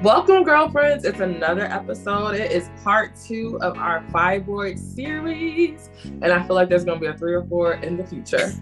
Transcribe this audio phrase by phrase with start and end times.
[0.00, 1.04] Welcome, girlfriends.
[1.04, 2.36] It's another episode.
[2.36, 5.90] It is part two of our fibroid series.
[6.04, 8.52] And I feel like there's going to be a three or four in the future.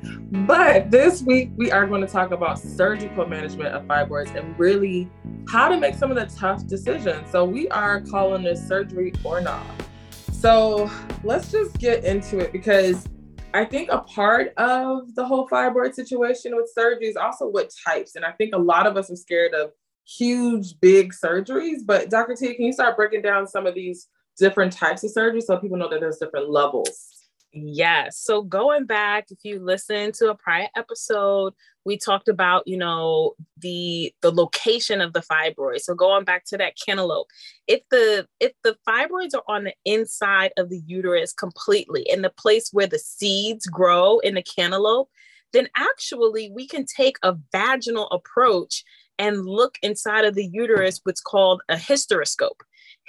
[0.46, 5.10] But this week, we are going to talk about surgical management of fibroids and really
[5.46, 7.30] how to make some of the tough decisions.
[7.30, 9.66] So, we are calling this surgery or not.
[10.32, 10.90] So,
[11.22, 13.06] let's just get into it because
[13.52, 18.16] I think a part of the whole fibroid situation with surgery is also what types.
[18.16, 19.72] And I think a lot of us are scared of
[20.06, 21.78] huge, big surgeries.
[21.84, 22.34] But Dr.
[22.34, 24.08] T, can you start breaking down some of these
[24.38, 27.26] different types of surgery so people know that there's different levels?
[27.52, 28.18] Yes.
[28.18, 31.54] So going back, if you listen to a prior episode,
[31.86, 35.80] we talked about, you know, the the location of the fibroid.
[35.80, 37.28] So going back to that cantaloupe,
[37.66, 42.30] if the if the fibroids are on the inside of the uterus completely, in the
[42.30, 45.08] place where the seeds grow in the cantaloupe,
[45.54, 48.84] then actually we can take a vaginal approach
[49.18, 52.60] and look inside of the uterus, what's called a hysteroscope.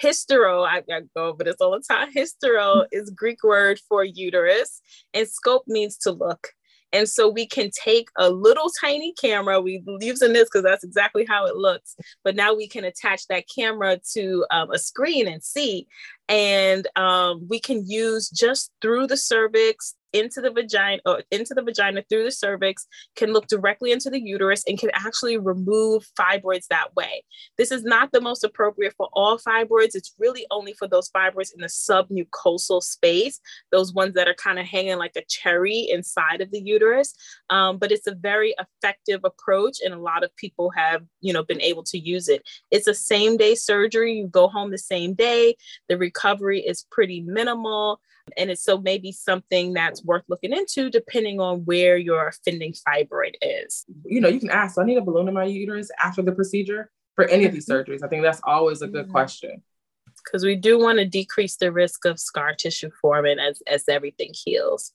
[0.01, 2.13] Hystero, I, I go over this all the time.
[2.13, 4.81] Hystero is Greek word for uterus,
[5.13, 6.49] and scope means to look.
[6.93, 11.25] And so we can take a little tiny camera, we using this because that's exactly
[11.25, 15.43] how it looks, but now we can attach that camera to um, a screen and
[15.43, 15.87] see.
[16.29, 21.61] And um, we can use just through the cervix, into the vagina or into the
[21.61, 26.67] vagina through the cervix can look directly into the uterus and can actually remove fibroids
[26.69, 27.23] that way.
[27.57, 29.95] This is not the most appropriate for all fibroids.
[29.95, 33.39] It's really only for those fibroids in the submucosal space,
[33.71, 37.13] those ones that are kind of hanging like a cherry inside of the uterus.
[37.49, 41.43] Um, but it's a very effective approach, and a lot of people have, you know,
[41.43, 42.43] been able to use it.
[42.71, 44.13] It's a same day surgery.
[44.13, 45.55] You go home the same day.
[45.89, 48.01] The recovery is pretty minimal.
[48.35, 53.35] And it's so maybe something that's worth looking into depending on where your offending fibroid
[53.41, 53.85] is.
[54.03, 56.33] You know, you can ask, so I need a balloon in my uterus after the
[56.33, 57.89] procedure for any of these mm-hmm.
[57.89, 58.03] surgeries.
[58.03, 59.11] I think that's always a good mm-hmm.
[59.11, 59.63] question.
[60.25, 64.31] Because we do want to decrease the risk of scar tissue forming as, as everything
[64.33, 64.91] heals.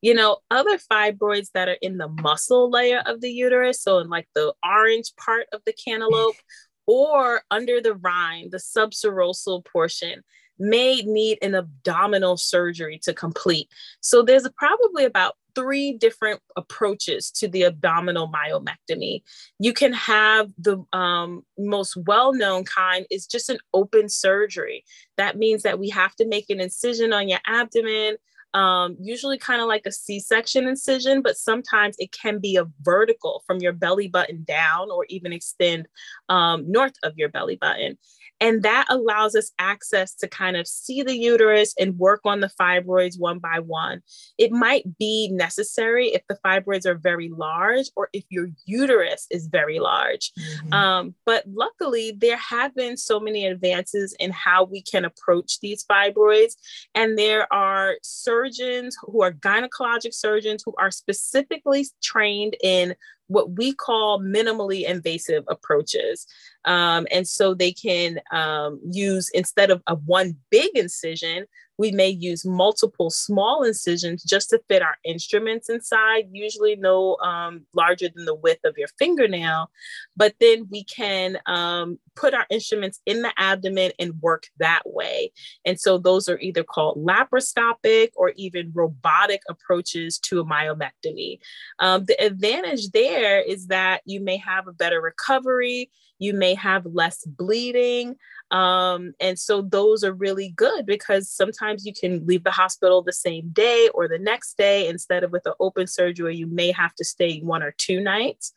[0.00, 4.08] You know, other fibroids that are in the muscle layer of the uterus, so in
[4.08, 6.34] like the orange part of the cantaloupe,
[6.86, 10.22] or under the rind, the subserosal portion,
[10.62, 13.68] may need an abdominal surgery to complete.
[14.00, 19.22] So there's probably about three different approaches to the abdominal myomectomy.
[19.58, 24.84] You can have the um, most well known kind is just an open surgery.
[25.16, 28.16] That means that we have to make an incision on your abdomen.
[28.54, 33.42] Um, usually kind of like a C-section incision, but sometimes it can be a vertical
[33.46, 35.88] from your belly button down or even extend
[36.28, 37.96] um, north of your belly button.
[38.42, 42.50] And that allows us access to kind of see the uterus and work on the
[42.60, 44.02] fibroids one by one.
[44.36, 49.46] It might be necessary if the fibroids are very large or if your uterus is
[49.46, 50.32] very large.
[50.36, 50.72] Mm-hmm.
[50.72, 55.84] Um, but luckily, there have been so many advances in how we can approach these
[55.84, 56.54] fibroids.
[56.96, 57.94] And there are
[58.42, 62.94] surgeons who are gynecologic surgeons who are specifically trained in
[63.28, 66.26] what we call minimally invasive approaches.
[66.64, 71.46] Um, and so they can um, use, instead of a one big incision,
[71.82, 77.66] we may use multiple small incisions just to fit our instruments inside, usually no um,
[77.74, 79.68] larger than the width of your fingernail.
[80.16, 85.32] But then we can um, put our instruments in the abdomen and work that way.
[85.64, 91.40] And so those are either called laparoscopic or even robotic approaches to a myomectomy.
[91.80, 95.90] Um, the advantage there is that you may have a better recovery,
[96.20, 98.14] you may have less bleeding.
[98.52, 103.12] Um, and so those are really good because sometimes you can leave the hospital the
[103.12, 106.94] same day or the next day instead of with an open surgery, you may have
[106.96, 108.52] to stay one or two nights.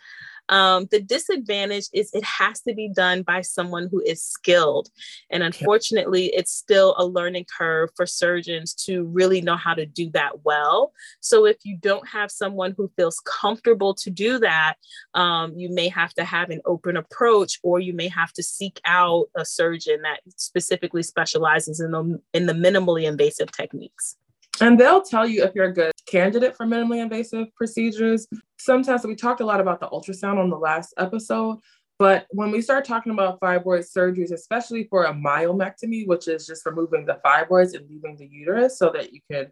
[0.50, 4.90] Um, the disadvantage is it has to be done by someone who is skilled.
[5.30, 10.10] And unfortunately, it's still a learning curve for surgeons to really know how to do
[10.12, 10.92] that well.
[11.20, 14.76] So if you don't have someone who feels comfortable to do that,
[15.14, 18.80] um, you may have to have an open approach or you may have to seek
[18.86, 24.18] out a surgeon that specifically specializes in the, in the minimally invasive techniques.
[24.62, 28.28] And they'll tell you if you're a good candidate for minimally invasive procedures.
[28.58, 31.60] Sometimes we talked a lot about the ultrasound on the last episode,
[31.98, 36.66] but when we start talking about fibroid surgeries, especially for a myomectomy, which is just
[36.66, 39.48] removing the fibroids and leaving the uterus so that you can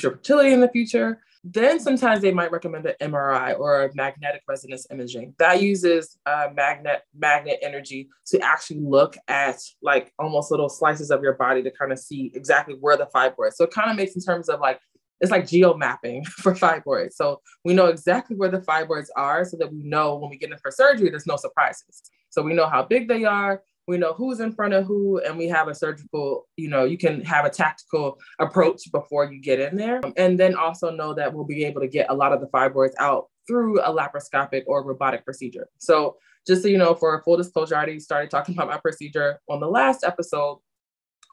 [0.00, 4.42] your fertility in the future, then sometimes they might recommend an MRI or a magnetic
[4.46, 10.68] resonance imaging that uses uh, magnet magnet energy to actually look at like almost little
[10.68, 13.54] slices of your body to kind of see exactly where the fibroids.
[13.54, 14.78] So it kind of makes in terms of like
[15.20, 17.14] it's like geo mapping for fibroids.
[17.14, 20.50] So we know exactly where the fibroids are so that we know when we get
[20.50, 22.02] in for surgery, there's no surprises.
[22.30, 25.36] So we know how big they are, we know who's in front of who, and
[25.36, 29.60] we have a surgical, you know, you can have a tactical approach before you get
[29.60, 30.00] in there.
[30.16, 32.94] And then also know that we'll be able to get a lot of the fibroids
[32.98, 35.68] out through a laparoscopic or robotic procedure.
[35.78, 38.78] So just so you know, for a full disclosure, I already started talking about my
[38.78, 40.58] procedure on the last episode.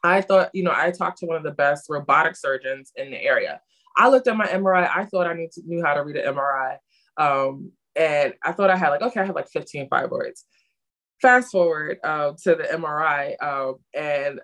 [0.02, 3.22] I thought, you know, I talked to one of the best robotic surgeons in the
[3.22, 3.60] area.
[3.96, 4.88] I looked at my MRI.
[4.88, 6.78] I thought I knew how to read an MRI.
[7.16, 10.44] Um, and I thought I had like, okay, I have like 15 fibroids.
[11.20, 14.40] Fast forward uh, to the MRI, uh, and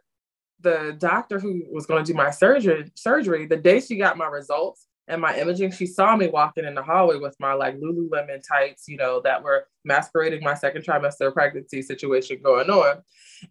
[0.60, 4.26] the doctor who was going to do my surgery, surgery, the day she got my
[4.26, 8.42] results and my imaging, she saw me walking in the hallway with my like Lululemon
[8.46, 13.02] tights, you know, that were masquerading my second trimester pregnancy situation going on.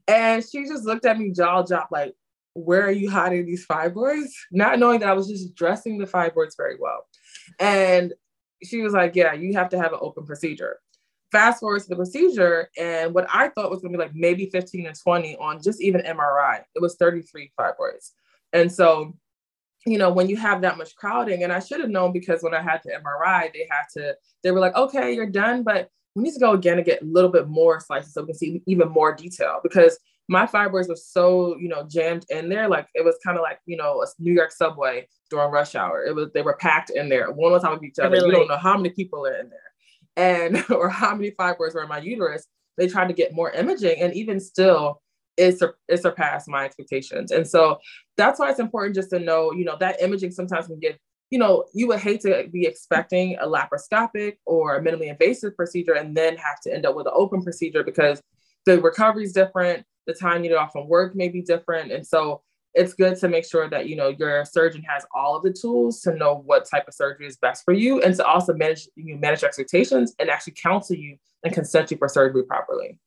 [0.07, 2.13] And she just looked at me jaw dropped, like,
[2.53, 4.31] where are you hiding these fibroids?
[4.51, 7.05] Not knowing that I was just dressing the fibroids very well.
[7.59, 8.13] And
[8.63, 10.79] she was like, yeah, you have to have an open procedure.
[11.35, 14.87] Fast forward to the procedure, and what I thought was gonna be like maybe 15
[14.87, 18.11] and 20 on just even MRI, it was 33 fibroids.
[18.53, 19.17] And so,
[19.85, 22.53] you know, when you have that much crowding, and I should have known because when
[22.53, 26.23] I had the MRI, they had to, they were like, okay, you're done, but we
[26.23, 28.63] need to go again and get a little bit more slices so we can see
[28.65, 33.03] even more detail because my fibroids were so you know jammed in there like it
[33.03, 36.31] was kind of like you know a new york subway during rush hour it was
[36.33, 38.27] they were packed in there one on top of each other really?
[38.27, 39.59] you don't know how many people are in there
[40.17, 42.47] and or how many fibroids were in my uterus
[42.77, 45.01] they tried to get more imaging and even still
[45.37, 47.77] it, sur- it surpassed my expectations and so
[48.17, 50.97] that's why it's important just to know you know that imaging sometimes can get,
[51.29, 55.93] you know you would hate to be expecting a laparoscopic or a minimally invasive procedure
[55.93, 58.21] and then have to end up with an open procedure because
[58.65, 61.91] the recovery is different the time you get off from work may be different.
[61.91, 62.41] And so
[62.75, 66.01] it's good to make sure that you know your surgeon has all of the tools
[66.01, 69.17] to know what type of surgery is best for you and to also manage you
[69.17, 72.99] manage expectations and actually counsel you and consent you for surgery properly.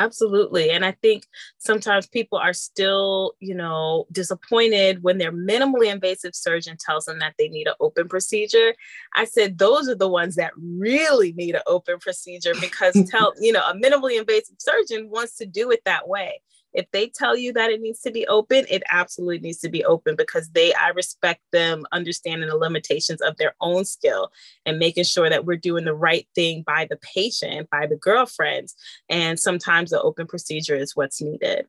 [0.00, 0.70] Absolutely.
[0.70, 1.24] And I think
[1.58, 7.34] sometimes people are still, you know, disappointed when their minimally invasive surgeon tells them that
[7.36, 8.74] they need an open procedure.
[9.16, 13.50] I said those are the ones that really need an open procedure because tell, you
[13.50, 16.42] know, a minimally invasive surgeon wants to do it that way
[16.72, 19.84] if they tell you that it needs to be open, it absolutely needs to be
[19.84, 24.30] open because they, I respect them understanding the limitations of their own skill
[24.66, 28.74] and making sure that we're doing the right thing by the patient, by the girlfriends.
[29.08, 31.66] And sometimes the open procedure is what's needed.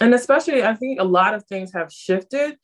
[0.00, 2.58] And especially, I think a lot of things have shifted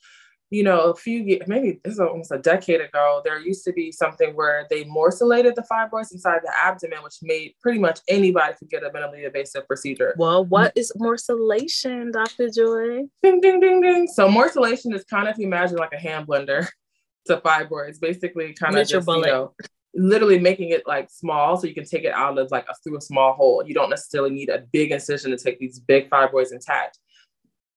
[0.51, 3.73] you know, a few years, maybe this is almost a decade ago, there used to
[3.73, 8.55] be something where they morcellated the fibroids inside the abdomen, which made pretty much anybody
[8.59, 10.13] could get a minimally invasive procedure.
[10.19, 12.49] Well, what is morcellation, Dr.
[12.49, 13.05] Joy?
[13.23, 14.09] Ding, ding, ding, ding.
[14.09, 16.67] So morcellation is kind of, if you imagine like a hand blender
[17.27, 19.55] to fibroids, basically kind of just, you know,
[19.95, 22.97] literally making it like small so you can take it out of like a, through
[22.97, 23.63] a small hole.
[23.65, 26.99] You don't necessarily need a big incision to take these big fibroids intact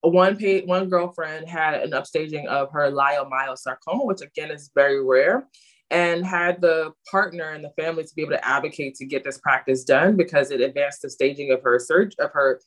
[0.04, 5.48] one one girlfriend had an upstaging of her leiomyosarcoma, which again is very rare,
[5.90, 9.38] and had the partner and the family to be able to advocate to get this
[9.40, 12.60] practice done because it advanced the staging of her surge of her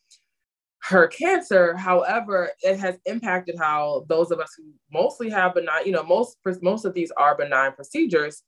[0.83, 1.77] her cancer.
[1.77, 6.39] However, it has impacted how those of us who mostly have benign, you know, most
[6.63, 8.43] most of these are benign procedures,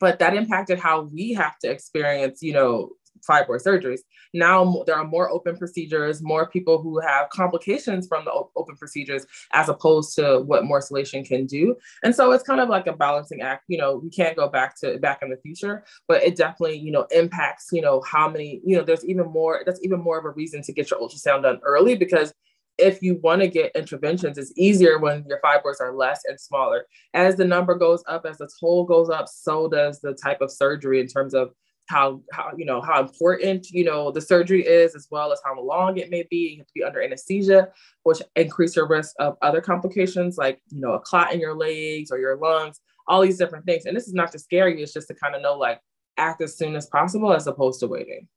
[0.00, 2.90] but that impacted how we have to experience, you know,
[3.28, 4.00] fibroid surgeries.
[4.34, 9.26] Now there are more open procedures, more people who have complications from the open procedures
[9.52, 11.76] as opposed to what morcellation can do.
[12.02, 13.64] And so it's kind of like a balancing act.
[13.68, 16.92] You know, we can't go back to back in the future, but it definitely, you
[16.92, 20.24] know, impacts, you know, how many, you know, there's even more, that's even more of
[20.24, 22.32] a reason to get your ultrasound done early because
[22.78, 26.86] if you want to get interventions, it's easier when your fibroids are less and smaller.
[27.12, 30.50] As the number goes up, as the toll goes up, so does the type of
[30.50, 31.52] surgery in terms of
[31.88, 35.60] how how you know how important you know the surgery is as well as how
[35.60, 36.50] long it may be.
[36.50, 37.68] You have to be under anesthesia
[38.02, 42.10] which increase your risk of other complications like you know a clot in your legs
[42.10, 43.86] or your lungs all these different things.
[43.86, 45.80] And this is not to scare you it's just to kind of know like
[46.18, 48.28] act as soon as possible as opposed to waiting.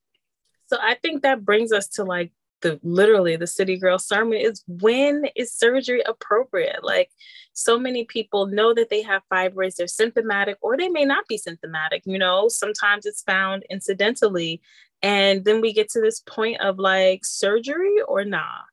[0.67, 2.31] So i think that brings us to like
[2.61, 6.83] the literally the city girl sermon is when is surgery appropriate?
[6.83, 7.09] Like
[7.53, 11.37] so many people know that they have fibroids they're symptomatic or they may not be
[11.37, 12.47] symptomatic you know?
[12.47, 14.61] Sometimes it's found incidentally
[15.01, 18.65] and then we get to this point of like surgery or not?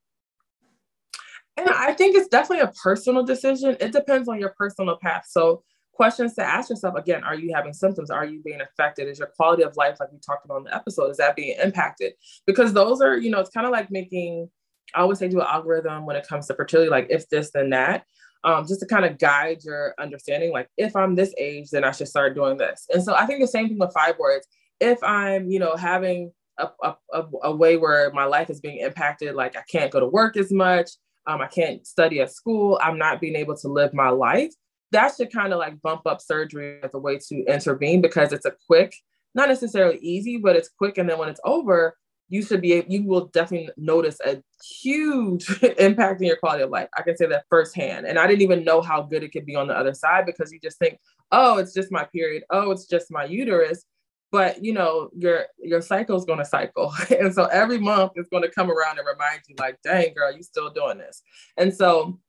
[1.57, 3.77] And i think it's definitely a personal decision.
[3.81, 5.27] It depends on your personal path.
[5.29, 5.63] So
[5.99, 9.29] questions to ask yourself again are you having symptoms are you being affected is your
[9.37, 12.13] quality of life like we talked about in the episode is that being impacted
[12.47, 14.49] because those are you know it's kind of like making
[14.95, 17.71] i always say do an algorithm when it comes to fertility like if this then
[17.71, 18.05] that
[18.45, 21.91] um, just to kind of guide your understanding like if i'm this age then i
[21.91, 24.47] should start doing this and so i think the same thing with fibroids
[24.79, 29.35] if i'm you know having a, a, a, way where my life is being impacted.
[29.35, 30.91] Like I can't go to work as much.
[31.27, 32.79] Um, I can't study at school.
[32.83, 34.53] I'm not being able to live my life.
[34.93, 38.47] That should kind of like bump up surgery as a way to intervene because it's
[38.47, 38.95] a quick,
[39.35, 40.99] not necessarily easy, but it's quick.
[40.99, 41.95] And then when it's over,
[42.29, 46.71] you should be able, you will definitely notice a huge impact in your quality of
[46.71, 46.89] life.
[46.97, 48.07] I can say that firsthand.
[48.07, 50.53] And I didn't even know how good it could be on the other side because
[50.53, 50.99] you just think,
[51.33, 52.45] oh, it's just my period.
[52.51, 53.85] Oh, it's just my uterus.
[54.31, 56.93] But you know, your your cycle is going to cycle.
[57.19, 60.31] and so every month it's going to come around and remind you, like, dang, girl,
[60.37, 61.23] you still doing this.
[61.57, 62.21] And so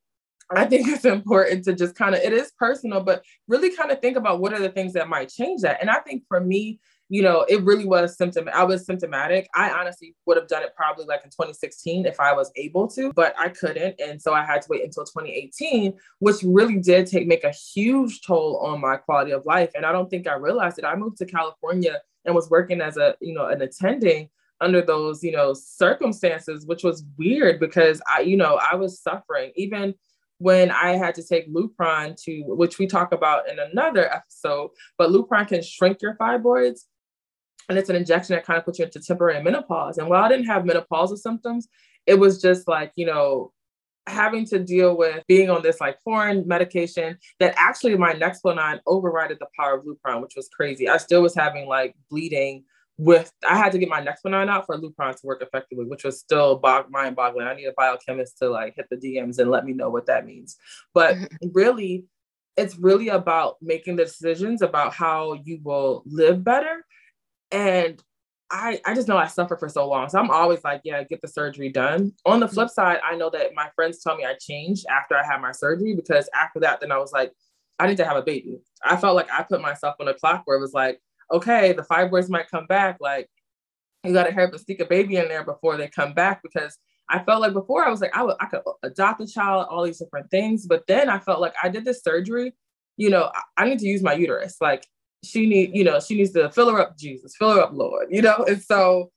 [0.52, 4.00] I think it's important to just kind of, it is personal, but really kind of
[4.00, 5.78] think about what are the things that might change that.
[5.80, 6.80] And I think for me,
[7.10, 8.48] you know, it really was symptom.
[8.54, 9.48] I was symptomatic.
[9.54, 13.12] I honestly would have done it probably like in 2016 if I was able to,
[13.12, 17.26] but I couldn't, and so I had to wait until 2018, which really did take
[17.26, 19.70] make a huge toll on my quality of life.
[19.74, 20.84] And I don't think I realized it.
[20.84, 24.28] I moved to California and was working as a you know an attending
[24.60, 29.50] under those you know circumstances, which was weird because I you know I was suffering
[29.56, 29.94] even
[30.40, 35.10] when I had to take Lupron to, which we talk about in another episode, but
[35.10, 36.86] Lupron can shrink your fibroids
[37.68, 39.98] and it's an injection that kind of puts you into temporary menopause.
[39.98, 41.68] And while I didn't have menopausal symptoms,
[42.06, 43.52] it was just like, you know,
[44.06, 49.38] having to deal with being on this like foreign medication that actually my Nexplanon overrided
[49.38, 50.88] the power of Lupron, which was crazy.
[50.88, 52.64] I still was having like bleeding
[53.00, 56.20] with, I had to get my Nexplanon out for Lupron to work effectively, which was
[56.20, 57.46] still bog, mind boggling.
[57.46, 60.26] I need a biochemist to like hit the DMs and let me know what that
[60.26, 60.56] means.
[60.92, 61.16] But
[61.52, 62.04] really,
[62.56, 66.84] it's really about making the decisions about how you will live better
[67.50, 68.02] and
[68.50, 70.08] I, I just know I suffered for so long.
[70.08, 72.12] So I'm always like, yeah, get the surgery done.
[72.26, 75.24] On the flip side, I know that my friends tell me I changed after I
[75.24, 77.32] had my surgery because after that, then I was like,
[77.78, 78.58] I need to have a baby.
[78.82, 81.00] I felt like I put myself on a clock where it was like,
[81.30, 82.98] okay, the fibroids might come back.
[83.00, 83.28] Like,
[84.04, 86.78] you got to help us stick a baby in there before they come back because
[87.08, 89.84] I felt like before I was like, I, would, I could adopt a child, all
[89.84, 90.66] these different things.
[90.66, 92.54] But then I felt like I did this surgery,
[92.96, 94.56] you know, I, I need to use my uterus.
[94.60, 94.86] Like,
[95.22, 98.08] she need, you know, she needs to fill her up, Jesus, fill her up, Lord,
[98.10, 98.44] you know?
[98.48, 99.10] And so,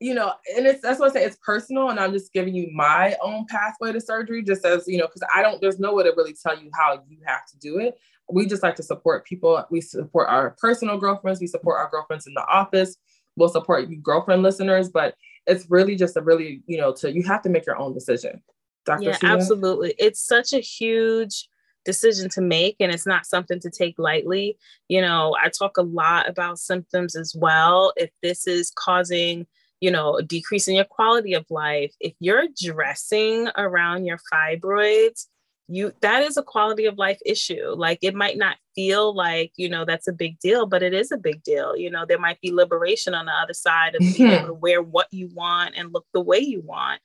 [0.00, 2.70] you know, and it's that's what I say it's personal, and I'm just giving you
[2.72, 6.04] my own pathway to surgery, just as you know, because I don't, there's no way
[6.04, 7.98] to really tell you how you have to do it.
[8.32, 9.64] We just like to support people.
[9.70, 12.96] We support our personal girlfriends, we support our girlfriends in the office,
[13.36, 15.14] we'll support you girlfriend listeners, but
[15.46, 18.42] it's really just a really, you know, to you have to make your own decision.
[18.86, 19.02] Dr.
[19.02, 19.94] Yeah, absolutely.
[19.98, 21.48] It's such a huge
[21.84, 24.56] decision to make and it's not something to take lightly.
[24.88, 27.92] You know, I talk a lot about symptoms as well.
[27.96, 29.46] If this is causing,
[29.80, 35.26] you know, a decrease in your quality of life, if you're dressing around your fibroids,
[35.70, 37.74] you that is a quality of life issue.
[37.74, 41.12] Like it might not feel like, you know, that's a big deal, but it is
[41.12, 41.76] a big deal.
[41.76, 44.82] You know, there might be liberation on the other side of being able to wear
[44.82, 47.00] what you want and look the way you want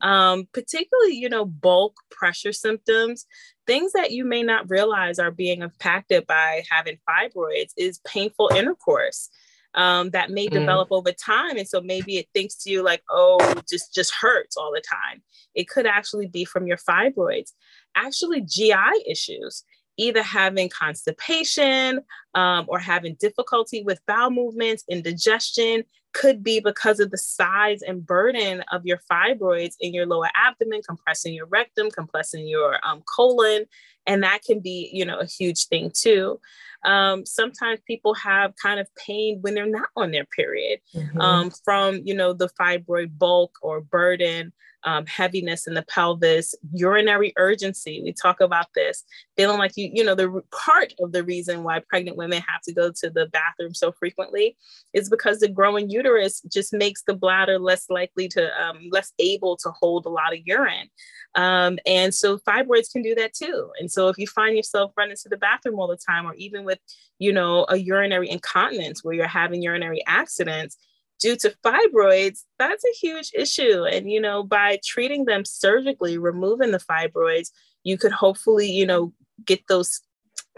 [0.00, 3.26] um, particularly, you know, bulk pressure symptoms,
[3.66, 9.30] things that you may not realize are being impacted by having fibroids is painful intercourse.
[9.76, 10.52] Um, that may mm.
[10.52, 11.58] develop over time.
[11.58, 15.22] And so maybe it thinks to you like oh just just hurts all the time.
[15.54, 17.52] It could actually be from your fibroids.
[17.94, 18.72] Actually gi
[19.06, 19.64] issues
[19.96, 22.00] either having constipation
[22.34, 25.84] um, or having difficulty with bowel movements, indigestion,
[26.16, 30.80] could be because of the size and burden of your fibroids in your lower abdomen,
[30.86, 33.66] compressing your rectum, compressing your um, colon.
[34.06, 36.40] And that can be, you know, a huge thing too.
[36.84, 41.20] Um, sometimes people have kind of pain when they're not on their period mm-hmm.
[41.20, 44.52] um, from, you know, the fibroid bulk or burden
[44.86, 48.00] um, heaviness in the pelvis, urinary urgency.
[48.02, 49.04] We talk about this,
[49.36, 52.72] feeling like you, you know, the part of the reason why pregnant women have to
[52.72, 54.56] go to the bathroom so frequently
[54.94, 59.56] is because the growing uterus just makes the bladder less likely to, um, less able
[59.56, 60.88] to hold a lot of urine.
[61.34, 63.70] Um, and so fibroids can do that too.
[63.80, 66.64] And so if you find yourself running to the bathroom all the time, or even
[66.64, 66.78] with,
[67.18, 70.78] you know, a urinary incontinence where you're having urinary accidents,
[71.20, 73.84] due to fibroids, that's a huge issue.
[73.84, 77.50] And, you know, by treating them surgically, removing the fibroids,
[77.84, 79.12] you could hopefully, you know,
[79.44, 80.00] get those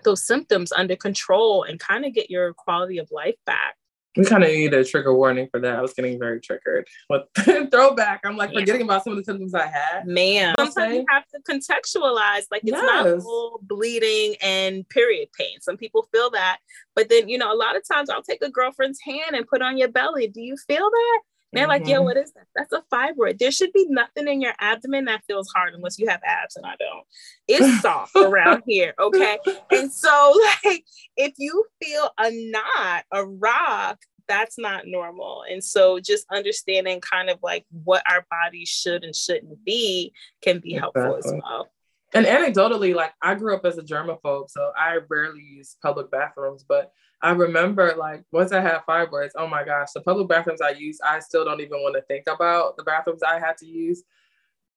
[0.04, 3.74] those symptoms under control and kind of get your quality of life back.
[4.16, 5.76] We kind of need a trigger warning for that.
[5.76, 7.22] I was getting very triggered with
[7.70, 8.20] throwback.
[8.24, 8.60] I'm like yeah.
[8.60, 10.06] forgetting about some of the symptoms I had.
[10.06, 12.44] Man, sometimes you have to contextualize.
[12.50, 12.82] Like it's yes.
[12.82, 15.60] not all bleeding and period pain.
[15.60, 16.58] Some people feel that,
[16.96, 19.62] but then you know, a lot of times I'll take a girlfriend's hand and put
[19.62, 20.26] on your belly.
[20.26, 21.20] Do you feel that?
[21.52, 21.70] They're mm-hmm.
[21.70, 22.04] like, yo, mm-hmm.
[22.04, 22.46] what is that?
[22.54, 23.38] That's a fibroid.
[23.38, 26.66] There should be nothing in your abdomen that feels hard unless you have abs, and
[26.66, 27.06] I don't.
[27.46, 29.38] It's soft around here, okay?
[29.70, 30.84] And so, like,
[31.16, 35.44] if you feel a knot, a rock, that's not normal.
[35.50, 40.12] And so just understanding kind of like what our bodies should and shouldn't be
[40.42, 41.02] can be exactly.
[41.02, 41.68] helpful as well.
[42.14, 46.64] And anecdotally, like I grew up as a germaphobe, so I rarely use public bathrooms.
[46.66, 50.70] But I remember, like, once I had fibroids, oh my gosh, the public bathrooms I
[50.70, 54.04] use, I still don't even want to think about the bathrooms I had to use.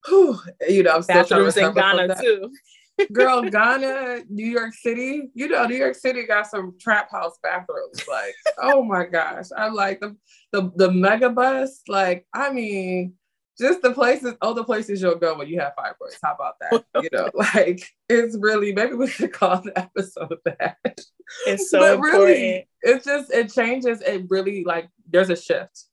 [0.08, 2.52] Whew, you know, I'm still bathrooms trying to in Ghana too.
[3.14, 8.08] Girl, Ghana, New York City, you know, New York City got some trap house bathrooms.
[8.08, 10.16] Like, oh my gosh, I like the
[10.52, 11.70] the the Megabus.
[11.88, 13.14] Like, I mean,
[13.60, 16.18] just the places, all the places you'll go when you have fibroids.
[16.24, 16.84] How about that?
[17.04, 20.78] you know, like it's really maybe we should call the episode that.
[21.46, 22.24] It's so but important.
[22.24, 24.02] really, it's just it changes.
[24.02, 25.86] It really like there's a shift.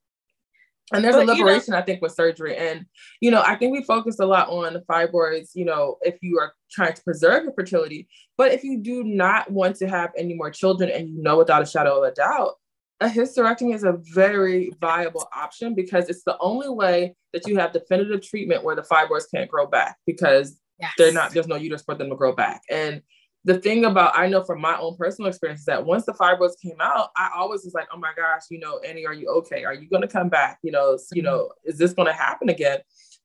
[0.93, 2.57] And there's but, a liberation, you know, I think, with surgery.
[2.57, 2.87] And,
[3.21, 6.39] you know, I think we focus a lot on the fibroids, you know, if you
[6.39, 8.09] are trying to preserve your fertility.
[8.39, 11.61] But if you do not want to have any more children and you know without
[11.61, 12.55] a shadow of a doubt
[13.01, 17.73] a hysterectomy is a very viable option because it's the only way that you have
[17.73, 20.93] definitive treatment where the fibroids can't grow back because yes.
[20.99, 23.03] they're not there's no uterus for them to grow back and
[23.45, 26.61] the thing about I know from my own personal experience is that once the fibroids
[26.63, 29.65] came out, I always was like, oh my gosh, you know, Annie, are you okay?
[29.65, 30.59] Are you going to come back?
[30.63, 31.17] You know, mm-hmm.
[31.17, 32.81] you know, is this going to happen again?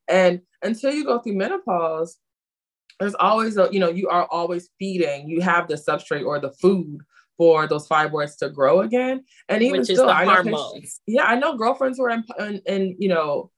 [0.08, 2.18] And until you go through menopause,
[3.00, 5.28] there's always a, you know, you are always feeding.
[5.28, 7.00] You have the substrate or the food
[7.38, 9.24] for those fibroids to grow again.
[9.50, 12.62] And even Which still, I know patients, yeah, I know girlfriends who are in, in,
[12.66, 13.52] in, you know,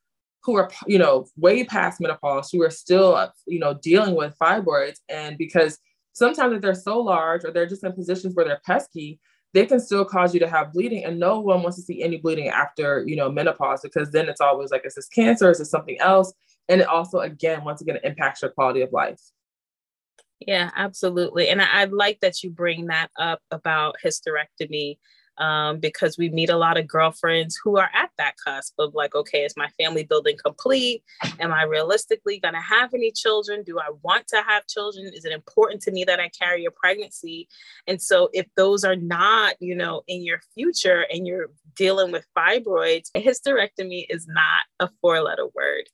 [0.43, 4.99] who are you know way past menopause who are still you know dealing with fibroids,
[5.09, 5.79] and because
[6.13, 9.19] sometimes if they're so large or they're just in positions where they're pesky,
[9.53, 11.03] they can still cause you to have bleeding.
[11.03, 14.41] And no one wants to see any bleeding after you know menopause because then it's
[14.41, 15.49] always like is this cancer?
[15.49, 16.31] Is this something else?
[16.69, 19.19] And it also again once again impacts your quality of life
[20.45, 21.49] yeah, absolutely.
[21.49, 24.97] And I, I, like that you bring that up about hysterectomy
[25.37, 29.15] um, because we meet a lot of girlfriends who are at that cusp of like,
[29.15, 31.03] okay, is my family building complete?
[31.39, 33.63] Am I realistically going to have any children?
[33.63, 35.11] Do I want to have children?
[35.13, 37.47] Is it important to me that I carry a pregnancy?
[37.87, 42.25] And so, if those are not, you know, in your future and you're dealing with
[42.37, 45.85] fibroids, hysterectomy is not a four letter word.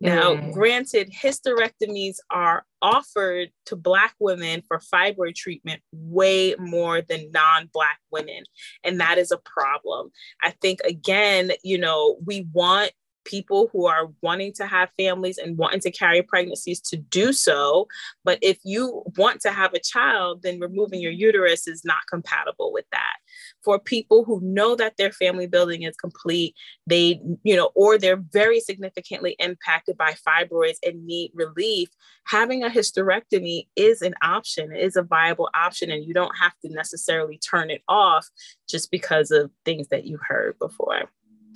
[0.00, 0.52] Now, mm.
[0.52, 7.98] granted, hysterectomies are offered to Black women for fibroid treatment way more than non Black
[8.12, 8.44] women.
[8.84, 10.10] And that is a problem.
[10.42, 12.92] I think, again, you know, we want
[13.24, 17.88] people who are wanting to have families and wanting to carry pregnancies to do so.
[18.22, 22.70] But if you want to have a child, then removing your uterus is not compatible
[22.70, 23.16] with that.
[23.64, 26.54] For people who know that their family building is complete,
[26.86, 31.88] they, you know, or they're very significantly impacted by fibroids and need relief,
[32.26, 36.52] having a hysterectomy is an option, it is a viable option, and you don't have
[36.64, 38.28] to necessarily turn it off
[38.68, 41.10] just because of things that you heard before.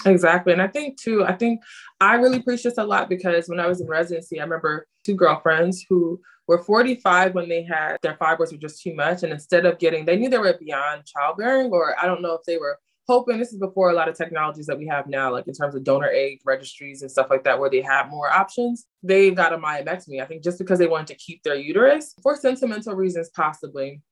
[0.07, 0.53] Exactly.
[0.53, 1.61] And I think too, I think
[2.01, 5.15] I really preach this a lot because when I was in residency, I remember two
[5.15, 9.23] girlfriends who were 45 when they had their fibroids were just too much.
[9.23, 12.43] And instead of getting, they knew they were beyond childbearing, or I don't know if
[12.47, 15.49] they were hoping this is before a lot of technologies that we have now, like
[15.49, 18.87] in terms of donor egg registries and stuff like that, where they have more options.
[19.03, 22.37] They got a myomectomy, I think, just because they wanted to keep their uterus for
[22.37, 24.03] sentimental reasons, possibly.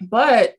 [0.00, 0.56] But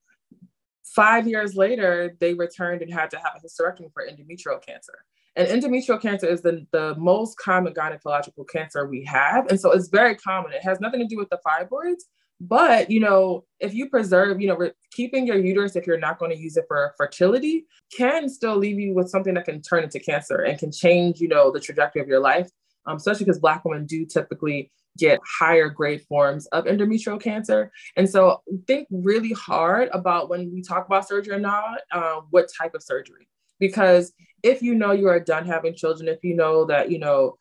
[0.96, 5.06] Five years later, they returned and had to have a hysterectomy for endometrial cancer.
[5.36, 9.48] And endometrial cancer is the, the most common gynecological cancer we have.
[9.48, 10.54] And so it's very common.
[10.54, 12.04] It has nothing to do with the fibroids.
[12.40, 16.20] But, you know, if you preserve, you know, re- keeping your uterus, if you're not
[16.20, 19.84] going to use it for fertility, can still leave you with something that can turn
[19.84, 22.50] into cancer and can change, you know, the trajectory of your life,
[22.86, 27.72] um, especially because Black women do typically get higher grade forms of endometrial cancer.
[27.96, 32.50] And so think really hard about when we talk about surgery or not, uh, what
[32.60, 33.28] type of surgery.
[33.60, 37.38] Because if you know you are done having children, if you know that, you know,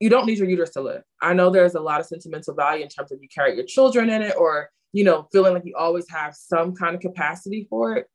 [0.00, 1.02] you don't need your uterus to live.
[1.22, 4.10] I know there's a lot of sentimental value in terms of you carry your children
[4.10, 7.96] in it or, you know, feeling like you always have some kind of capacity for
[7.96, 8.06] it.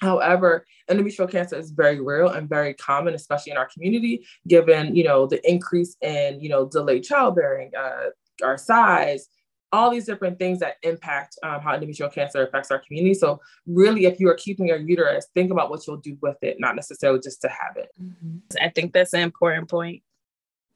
[0.00, 5.04] However, endometrial cancer is very real and very common, especially in our community, given you
[5.04, 8.10] know the increase in you know delayed childbearing, uh,
[8.42, 9.28] our size,
[9.74, 13.14] all these different things that impact um, how endometrial cancer affects our community.
[13.14, 16.60] So, really, if you are keeping your uterus, think about what you'll do with it,
[16.60, 17.90] not necessarily just to have it.
[18.00, 18.38] Mm-hmm.
[18.60, 20.02] I think that's an important point.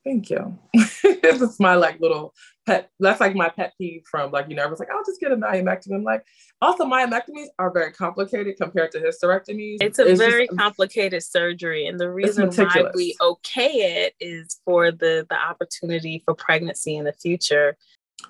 [0.09, 0.59] Thank you.
[1.23, 2.33] this is my like little
[2.65, 2.91] pet.
[2.99, 5.33] That's like my pet peeve from like, you know, I was like, I'll just get
[5.33, 5.97] a myomectomy.
[5.97, 6.25] I'm like,
[6.63, 9.77] also myomectomies are very complicated compared to hysterectomies.
[9.83, 11.87] It's a it's very just, complicated surgery.
[11.87, 17.05] And the reason why we okay it is for the the opportunity for pregnancy in
[17.05, 17.77] the future.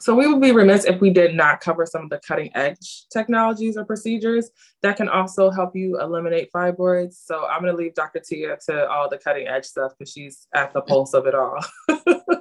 [0.01, 3.07] So we would be remiss if we did not cover some of the cutting edge
[3.13, 4.51] technologies or procedures
[4.83, 7.15] that can also help you eliminate fibroids.
[7.25, 8.21] So I'm going to leave Dr.
[8.21, 11.59] Tia to all the cutting edge stuff because she's at the pulse of it all.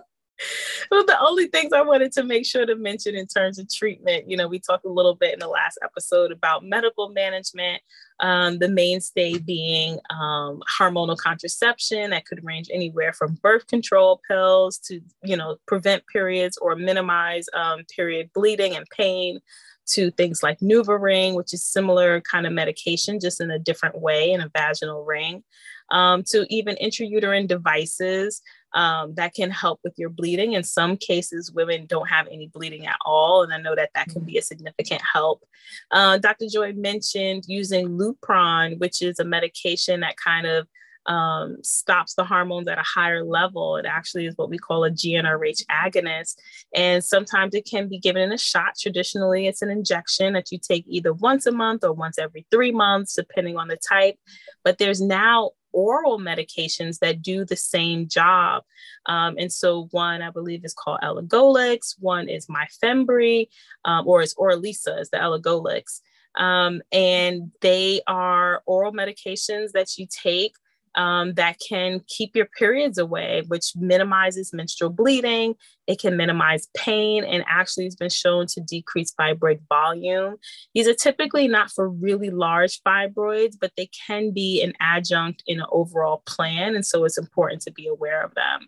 [0.92, 4.30] well, the only things I wanted to make sure to mention in terms of treatment,
[4.30, 7.82] you know, we talked a little bit in the last episode about medical management,
[8.20, 14.78] um, the mainstay being um, hormonal contraception that could range anywhere from birth control pills
[14.80, 19.40] to, you know, prevent periods or minimize um, period bleeding and pain
[19.88, 24.32] to things like NuvaRing, which is similar kind of medication, just in a different way
[24.32, 25.44] in a vaginal ring,
[25.92, 28.42] um, to even intrauterine devices
[28.74, 30.54] um, that can help with your bleeding.
[30.54, 34.10] In some cases, women don't have any bleeding at all, and I know that that
[34.10, 35.44] can be a significant help.
[35.92, 36.48] Uh, Dr.
[36.52, 40.68] Joy mentioned using Lupron, which is a medication that kind of
[41.08, 43.78] um, stops the hormones at a higher level.
[43.78, 46.36] It actually is what we call a GnRH agonist.
[46.76, 48.78] And sometimes it can be given in a shot.
[48.80, 52.72] Traditionally, it's an injection that you take either once a month or once every three
[52.72, 54.16] months, depending on the type.
[54.64, 58.64] But there's now oral medications that do the same job.
[59.06, 61.94] Um, and so one, I believe, is called Elagolix.
[62.00, 63.48] One is Myfembree,
[63.86, 66.02] um, or is Orilissa is the Elagolix.
[66.34, 70.56] Um, and they are oral medications that you take
[70.98, 75.56] um, that can keep your periods away, which minimizes menstrual bleeding.
[75.86, 80.36] It can minimize pain and actually has been shown to decrease fibroid volume.
[80.74, 85.60] These are typically not for really large fibroids, but they can be an adjunct in
[85.60, 86.76] an overall plan.
[86.76, 88.68] And so it's important to be aware of them.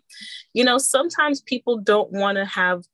[0.54, 2.84] You know, sometimes people don't want to have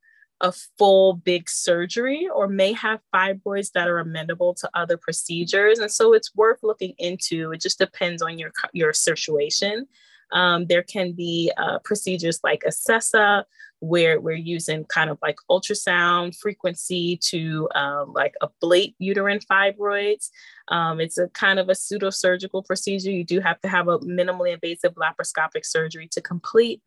[0.40, 5.78] a full big surgery or may have fibroids that are amenable to other procedures.
[5.78, 7.52] And so it's worth looking into.
[7.52, 9.86] It just depends on your, your situation.
[10.32, 13.44] Um, there can be uh, procedures like Acessa,
[13.80, 20.30] where we're using kind of like ultrasound frequency to um, like ablate uterine fibroids.
[20.68, 23.10] Um, it's a kind of a pseudo surgical procedure.
[23.10, 26.82] You do have to have a minimally invasive laparoscopic surgery to complete.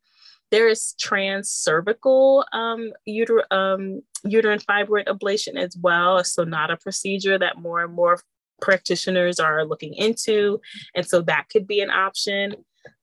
[0.51, 6.23] There is trans cervical um, uter- um, uterine fibroid ablation as well.
[6.23, 8.19] So, not a procedure that more and more
[8.61, 10.59] practitioners are looking into.
[10.95, 12.55] And so, that could be an option.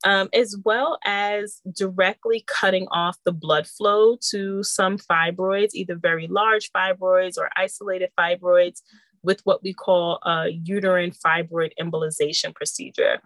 [0.05, 6.27] Um, as well as directly cutting off the blood flow to some fibroids, either very
[6.29, 8.81] large fibroids or isolated fibroids,
[9.27, 13.21] with what we call a uterine fibroid embolization procedure.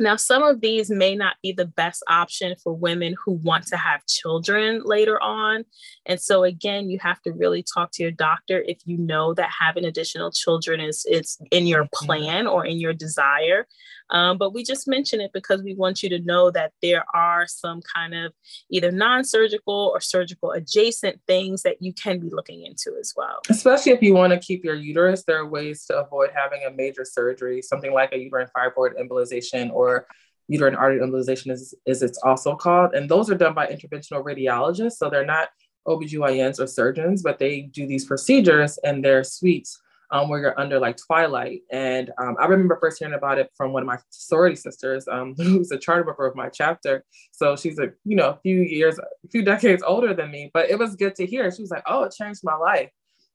[0.00, 3.76] Now, some of these may not be the best option for women who want to
[3.76, 5.64] have children later on.
[6.06, 9.50] And so, again, you have to really talk to your doctor if you know that
[9.56, 13.68] having additional children is, is in your plan or in your desire.
[14.10, 17.46] Um, but we just mention it because we want you to know that there are
[17.46, 18.32] some kind of
[18.70, 23.40] either non surgical or surgical adjacent things that you can be looking into as well.
[23.48, 26.70] Especially if you want to keep your uterus, there are ways to avoid having a
[26.70, 30.06] major surgery, something like a uterine fibroid embolization or
[30.48, 32.94] uterine artery embolization is, is it's also called.
[32.94, 34.94] And those are done by interventional radiologists.
[34.94, 35.48] So they're not
[35.86, 39.80] OBGYNs or surgeons, but they do these procedures and their suites
[40.12, 41.62] um, where you're under like twilight.
[41.70, 45.34] And um, I remember first hearing about it from one of my sorority sisters, um,
[45.38, 47.04] who's a charter member of my chapter.
[47.32, 50.50] So she's a you know a few years, a few decades older than me.
[50.52, 51.50] But it was good to hear.
[51.50, 52.90] She was like, "Oh, it changed my life."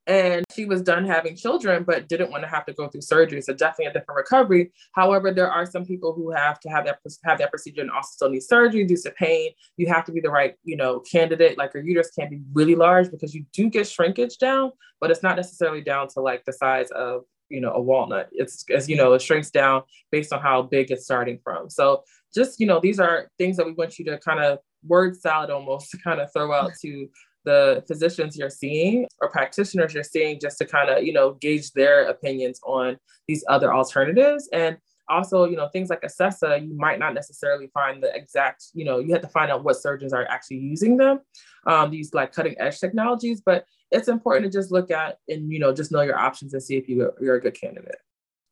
[0.06, 3.40] And she was done having children but didn't want to have to go through surgery
[3.40, 4.72] so definitely a different recovery.
[4.92, 8.10] However there are some people who have to have that have that procedure and also
[8.12, 9.50] still need surgery due to pain.
[9.76, 12.74] You have to be the right you know candidate like your uterus can be really
[12.74, 16.52] large because you do get shrinkage down but it's not necessarily down to like the
[16.52, 18.28] size of you know a walnut.
[18.32, 21.70] It's as you know it shrinks down based on how big it's starting from.
[21.70, 22.02] So
[22.34, 25.50] just you know these are things that we want you to kind of word salad
[25.50, 27.08] almost to kind of throw out to
[27.46, 31.72] the physicians you're seeing or practitioners you're seeing just to kind of you know gauge
[31.72, 34.48] their opinions on these other alternatives.
[34.52, 34.76] And
[35.08, 38.98] also you know things like Acessa you might not necessarily find the exact you know
[38.98, 41.20] you have to find out what surgeons are actually using them
[41.66, 43.40] um, these like cutting edge technologies.
[43.44, 46.62] But it's important to just look at and you know just know your options and
[46.62, 48.00] see if you, you're a good candidate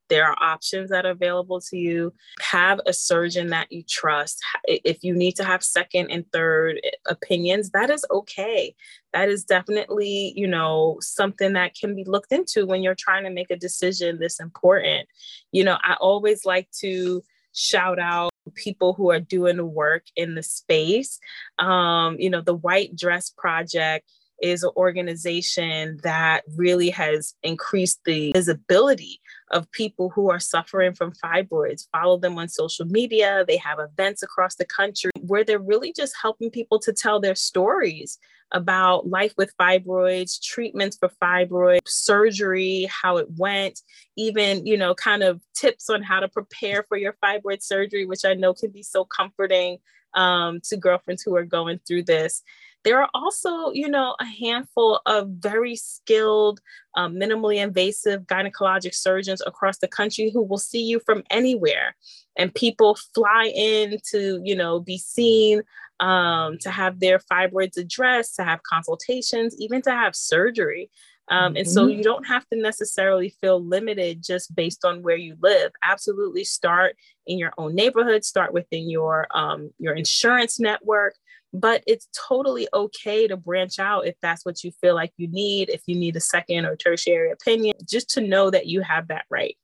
[0.09, 2.13] there are options that are available to you.
[2.41, 4.43] Have a surgeon that you trust.
[4.65, 8.75] If you need to have second and third opinions, that is okay.
[9.13, 13.31] That is definitely, you know, something that can be looked into when you're trying to
[13.31, 15.09] make a decision this important.
[15.53, 20.35] You know, I always like to shout out people who are doing the work in
[20.35, 21.19] the space.
[21.59, 24.11] Um, you know, the White Dress Project
[24.43, 29.21] is an organization that really has increased the visibility
[29.55, 31.87] of people who are suffering from fibroids.
[31.93, 33.45] Follow them on social media.
[33.47, 37.37] They have events across the country where they're really just helping people to tell their
[37.37, 38.19] stories
[38.51, 43.81] about life with fibroids, treatments for fibroids, surgery, how it went,
[44.17, 48.25] even, you know, kind of tips on how to prepare for your fibroid surgery, which
[48.25, 49.79] I know can be so comforting
[50.15, 52.43] um, to girlfriends who are going through this.
[52.85, 56.61] There are also, you know, a handful of very skilled,
[56.97, 61.97] um, minimally invasive gynecologic surgeons across the country who will see you from anywhere.
[62.37, 65.63] And people fly in to, you know, be seen,
[66.01, 70.91] um, to have their fibroids addressed, to have consultations, even to have surgery.
[71.29, 71.57] Um.
[71.57, 71.97] And so mm-hmm.
[71.97, 75.73] you don't have to necessarily feel limited just based on where you live.
[75.83, 81.15] Absolutely start in your own neighborhood, start within your um, your insurance network,
[81.55, 85.71] but it's totally okay to branch out if that's what you feel like you need,
[85.71, 89.25] if you need a second or tertiary opinion, just to know that you have that
[89.31, 89.57] right.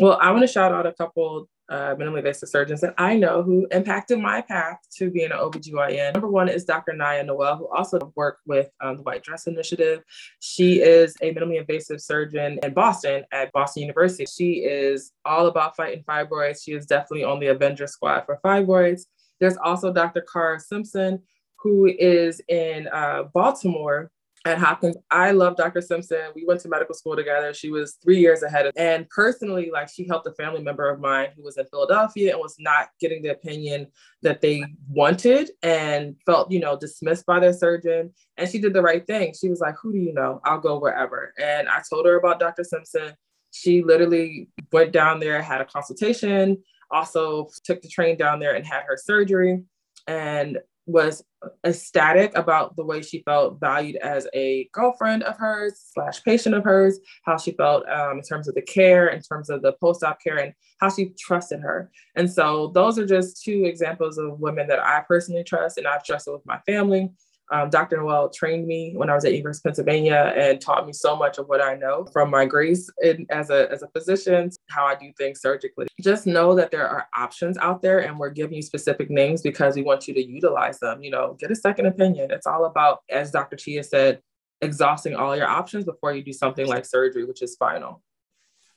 [0.00, 3.42] Well, I want to shout out a couple uh, minimally invasive surgeons that I know
[3.42, 6.14] who impacted my path to being an OBGYN.
[6.14, 6.92] Number one is Dr.
[6.92, 10.02] Nyia Noel, who also worked with um, the White Dress Initiative.
[10.40, 14.26] She is a minimally invasive surgeon in Boston at Boston University.
[14.26, 16.62] She is all about fighting fibroids.
[16.62, 19.02] She is definitely on the Avenger squad for fibroids.
[19.40, 20.22] There's also Dr.
[20.22, 21.22] Khara Simpson,
[21.58, 24.10] who is in uh, Baltimore
[24.46, 24.96] at Hopkins.
[25.10, 25.80] I love Dr.
[25.80, 26.20] Simpson.
[26.34, 27.52] We went to medical school together.
[27.52, 31.00] She was three years ahead of, and personally, like she helped a family member of
[31.00, 33.88] mine who was in Philadelphia and was not getting the opinion
[34.22, 38.12] that they wanted and felt, you know, dismissed by their surgeon.
[38.36, 39.34] And she did the right thing.
[39.38, 40.40] She was like, "Who do you know?
[40.44, 42.64] I'll go wherever." And I told her about Dr.
[42.64, 43.14] Simpson.
[43.50, 48.66] She literally went down there, had a consultation, also took the train down there and
[48.66, 49.62] had her surgery.
[50.06, 51.24] And was
[51.64, 56.64] ecstatic about the way she felt valued as a girlfriend of hers slash patient of
[56.64, 60.20] hers how she felt um, in terms of the care in terms of the post-op
[60.22, 64.66] care and how she trusted her and so those are just two examples of women
[64.66, 67.10] that i personally trust and i've trusted with my family
[67.52, 67.98] um, Dr.
[67.98, 71.46] Noel trained me when I was at of Pennsylvania and taught me so much of
[71.46, 75.12] what I know from my grace in, as, a, as a physician, how I do
[75.16, 75.86] things surgically.
[76.00, 79.76] Just know that there are options out there and we're giving you specific names because
[79.76, 81.02] we want you to utilize them.
[81.02, 82.30] You know, get a second opinion.
[82.30, 83.56] It's all about, as Dr.
[83.56, 84.20] Chia said,
[84.60, 88.02] exhausting all your options before you do something like surgery, which is final.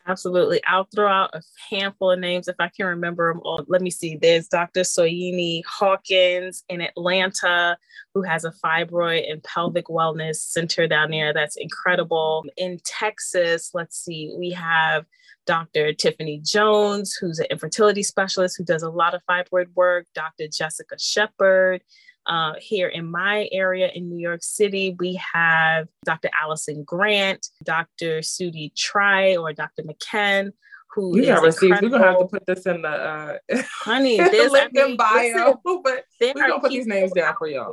[0.09, 0.59] Absolutely.
[0.65, 3.63] I'll throw out a handful of names if I can remember them all.
[3.67, 4.17] Let me see.
[4.19, 4.81] There's Dr.
[4.81, 7.77] Soyini Hawkins in Atlanta,
[8.15, 11.31] who has a fibroid and pelvic wellness center down there.
[11.31, 12.43] That's incredible.
[12.57, 15.05] In Texas, let's see, we have
[15.45, 15.93] Dr.
[15.93, 20.47] Tiffanny Jones, who's an infertility specialist who does a lot of fibroid work, Dr.
[20.47, 21.83] Jessica Shepherd.
[22.29, 26.29] Uh, here in my area in New York City, we have Dr.
[26.39, 28.19] Alyson Grant, Dr.
[28.19, 29.81] Sudhi Trye, or Dr.
[29.81, 30.51] McKen,
[30.93, 31.81] who you got receipts.
[31.81, 33.37] We're gonna have to put this in the uh,
[33.81, 34.17] honey.
[34.21, 37.71] Link I mean, bio, listen, but we're gonna put these names down for y'all.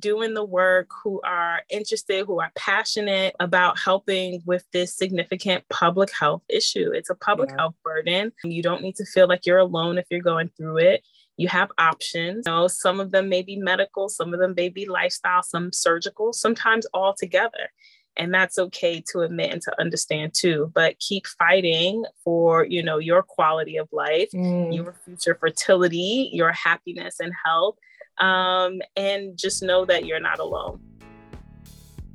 [0.00, 6.10] doing the work, who are interested, who are passionate about helping with this significant public
[6.12, 6.90] health issue.
[6.92, 7.56] It's a public yeah.
[7.58, 8.32] health burden.
[8.42, 11.04] You don't need to feel like you're alone if you're going through it
[11.42, 12.44] you have options.
[12.46, 15.72] You know, some of them may be medical, some of them may be lifestyle, some
[15.72, 17.72] surgical, sometimes all together.
[18.16, 20.70] And that's okay to admit and to understand too.
[20.74, 24.74] But keep fighting for, you know, your quality of life, mm.
[24.74, 27.76] your future fertility, your happiness and health.
[28.18, 30.78] Um, and just know that you're not alone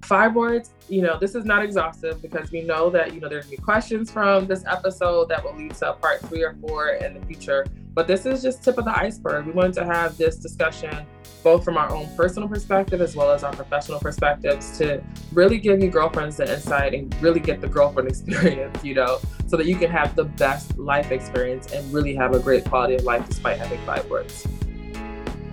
[0.07, 3.57] fibroids, you know, this is not exhaustive because we know that, you know, there's gonna
[3.57, 7.25] be questions from this episode that will lead to part three or four in the
[7.25, 7.65] future.
[7.93, 9.47] But this is just tip of the iceberg.
[9.47, 11.05] We wanted to have this discussion
[11.43, 15.01] both from our own personal perspective as well as our professional perspectives to
[15.33, 19.57] really give you girlfriends the insight and really get the girlfriend experience, you know, so
[19.57, 23.03] that you can have the best life experience and really have a great quality of
[23.03, 24.47] life despite having fibroids.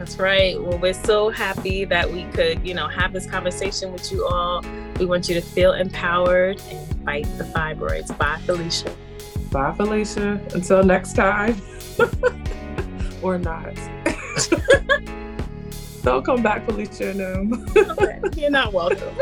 [0.04, 0.62] That's right.
[0.62, 4.62] Well, we're so happy that we could, you know, have this conversation with you all.
[4.98, 8.14] We want you to feel empowered and fight the fibroids.
[8.18, 8.94] Bye, Felicia.
[9.50, 10.38] Bye, Felicia.
[10.52, 11.56] Until next time.
[13.22, 13.74] or not.
[16.02, 17.14] Don't come back, Felicia.
[17.14, 17.64] No.
[17.74, 18.20] okay.
[18.36, 19.16] You're not welcome.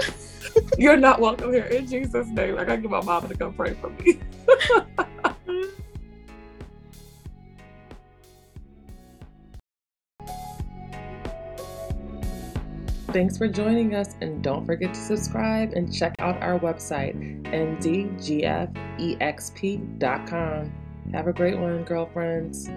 [0.79, 2.59] You're not welcome here in Jesus' name.
[2.59, 4.19] I gotta get my mom to come pray for me.
[13.13, 18.73] Thanks for joining us, and don't forget to subscribe and check out our website, ndgfexp.com.
[21.13, 22.71] Have a great one, girlfriends.